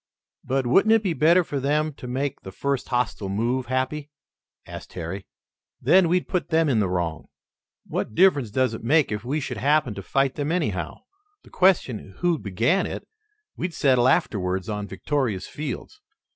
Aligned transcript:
"But 0.43 0.65
wouldn't 0.65 0.93
it 0.93 1.03
be 1.03 1.13
better 1.13 1.43
for 1.43 1.59
them 1.59 1.93
to 1.93 2.07
make 2.07 2.41
the 2.41 2.51
first 2.51 2.87
hostile 2.87 3.29
movement, 3.29 3.69
Happy?" 3.69 4.09
asked 4.65 4.93
Harry. 4.93 5.27
"Then 5.79 6.09
we'd 6.09 6.27
put 6.27 6.49
them 6.49 6.69
in 6.69 6.79
the 6.79 6.89
wrong." 6.89 7.27
"What 7.85 8.15
difference 8.15 8.49
does 8.49 8.73
it 8.73 8.83
make 8.83 9.11
if 9.11 9.23
we 9.23 9.39
should 9.39 9.57
happen 9.57 9.93
to 9.93 10.01
fight 10.01 10.33
them, 10.33 10.51
anyhow? 10.51 11.01
The 11.43 11.51
question 11.51 12.15
who 12.17 12.39
began 12.39 12.87
it 12.87 13.07
we'd 13.55 13.75
settle 13.75 14.07
afterwards 14.07 14.67
on 14.67 14.87
victorious 14.87 15.45
fields. 15.45 16.01